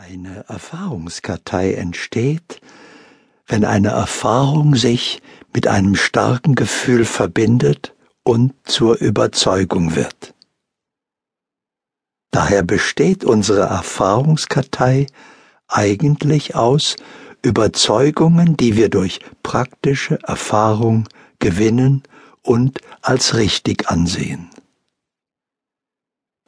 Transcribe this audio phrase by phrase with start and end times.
[0.00, 2.60] Eine Erfahrungskartei entsteht,
[3.48, 5.20] wenn eine Erfahrung sich
[5.52, 10.34] mit einem starken Gefühl verbindet und zur Überzeugung wird.
[12.30, 15.06] Daher besteht unsere Erfahrungskartei
[15.66, 16.94] eigentlich aus
[17.42, 21.08] Überzeugungen, die wir durch praktische Erfahrung
[21.40, 22.04] gewinnen
[22.42, 24.48] und als richtig ansehen.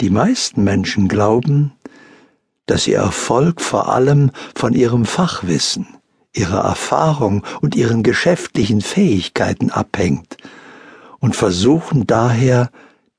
[0.00, 1.72] Die meisten Menschen glauben,
[2.70, 5.88] dass ihr Erfolg vor allem von ihrem Fachwissen,
[6.32, 10.36] ihrer Erfahrung und ihren geschäftlichen Fähigkeiten abhängt
[11.18, 12.70] und versuchen daher,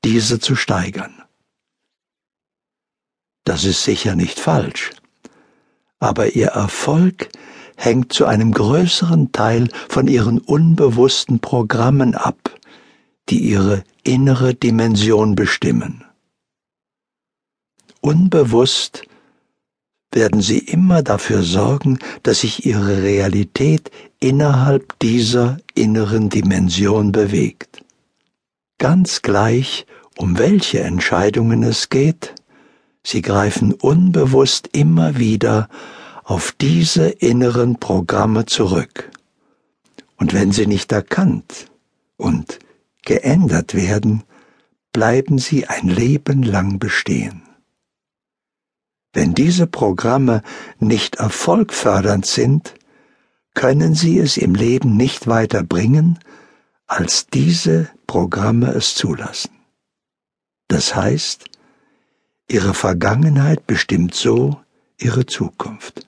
[0.06, 1.22] diese zu steigern.
[3.44, 4.90] Das ist sicher nicht falsch,
[5.98, 7.28] aber ihr Erfolg
[7.76, 12.58] hängt zu einem größeren Teil von ihren unbewussten Programmen ab,
[13.28, 16.06] die ihre innere Dimension bestimmen.
[18.00, 19.04] Unbewusst
[20.12, 23.90] werden sie immer dafür sorgen, dass sich ihre Realität
[24.20, 27.82] innerhalb dieser inneren Dimension bewegt.
[28.78, 32.34] Ganz gleich, um welche Entscheidungen es geht,
[33.02, 35.68] sie greifen unbewusst immer wieder
[36.24, 39.10] auf diese inneren Programme zurück.
[40.16, 41.66] Und wenn sie nicht erkannt
[42.16, 42.58] und
[43.04, 44.22] geändert werden,
[44.92, 47.42] bleiben sie ein Leben lang bestehen.
[49.12, 50.42] Wenn diese Programme
[50.78, 52.74] nicht erfolgfördernd sind,
[53.54, 56.18] können sie es im Leben nicht weiter bringen,
[56.86, 59.50] als diese Programme es zulassen.
[60.68, 61.44] Das heißt,
[62.48, 64.60] ihre Vergangenheit bestimmt so
[64.98, 66.06] ihre Zukunft.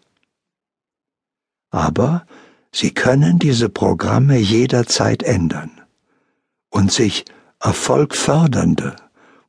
[1.71, 2.27] Aber
[2.73, 5.71] sie können diese Programme jederzeit ändern
[6.71, 7.25] und sich
[7.61, 8.97] erfolgfördernde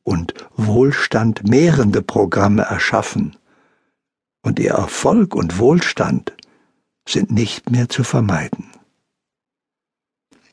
[0.02, 3.36] und Wohlstand mehrende Programme erschaffen,
[4.46, 6.32] und ihr Erfolg und Wohlstand
[7.04, 8.70] sind nicht mehr zu vermeiden.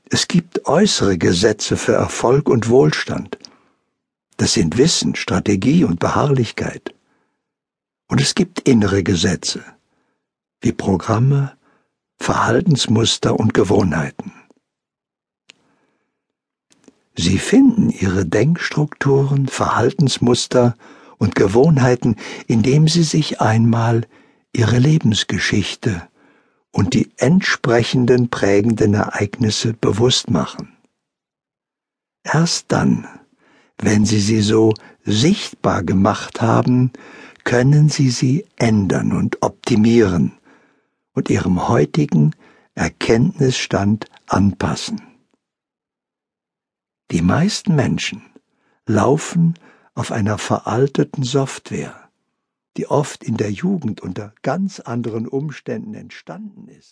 [0.09, 3.37] Es gibt äußere Gesetze für Erfolg und Wohlstand.
[4.37, 6.95] Das sind Wissen, Strategie und Beharrlichkeit.
[8.07, 9.63] Und es gibt innere Gesetze,
[10.61, 11.55] wie Programme,
[12.17, 14.33] Verhaltensmuster und Gewohnheiten.
[17.15, 20.75] Sie finden ihre Denkstrukturen, Verhaltensmuster
[21.23, 22.17] und Gewohnheiten,
[22.47, 24.05] indem sie sich einmal
[24.51, 26.05] ihre Lebensgeschichte
[26.73, 30.75] und die entsprechenden prägenden Ereignisse bewusst machen.
[32.25, 33.07] Erst dann,
[33.77, 34.73] wenn sie sie so
[35.05, 36.91] sichtbar gemacht haben,
[37.45, 40.33] können sie sie ändern und optimieren
[41.13, 42.35] und ihrem heutigen
[42.75, 45.01] Erkenntnisstand anpassen.
[47.11, 48.23] Die meisten Menschen
[48.85, 49.53] laufen
[49.95, 52.09] auf einer veralteten Software,
[52.77, 56.91] die oft in der Jugend unter ganz anderen Umständen entstanden ist.